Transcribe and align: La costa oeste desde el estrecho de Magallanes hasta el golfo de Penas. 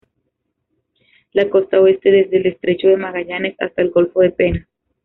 La 1.31 1.47
costa 1.47 1.79
oeste 1.79 2.09
desde 2.09 2.37
el 2.37 2.47
estrecho 2.47 2.87
de 2.87 2.97
Magallanes 2.97 3.55
hasta 3.59 3.83
el 3.83 3.91
golfo 3.91 4.21
de 4.21 4.31
Penas. 4.31 4.67